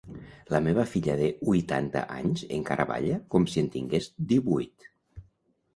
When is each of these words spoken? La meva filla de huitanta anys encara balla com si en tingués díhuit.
La 0.53 0.61
meva 0.67 0.85
filla 0.93 1.17
de 1.19 1.27
huitanta 1.51 2.03
anys 2.17 2.43
encara 2.59 2.89
balla 2.95 3.21
com 3.35 3.47
si 3.53 3.63
en 3.65 3.71
tingués 3.79 4.13
díhuit. 4.33 4.91